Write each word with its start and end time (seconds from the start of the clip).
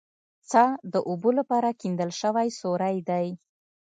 څا 0.49 0.65
د 0.93 0.95
اوبو 1.09 1.29
لپاره 1.39 1.69
کیندل 1.81 2.09
شوی 2.21 2.47
سوری 2.59 2.97
دی 3.09 3.27